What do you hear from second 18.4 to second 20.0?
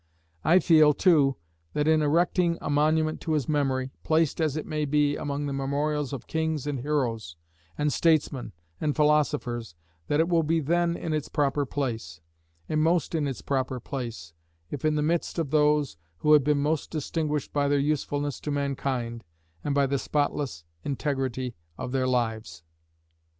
mankind, and by the